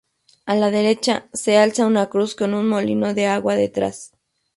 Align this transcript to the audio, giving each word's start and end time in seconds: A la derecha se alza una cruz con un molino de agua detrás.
A 0.47 0.55
la 0.55 0.71
derecha 0.71 1.29
se 1.31 1.59
alza 1.59 1.85
una 1.85 2.09
cruz 2.09 2.33
con 2.33 2.55
un 2.55 2.67
molino 2.67 3.13
de 3.13 3.27
agua 3.27 3.53
detrás. 3.53 4.11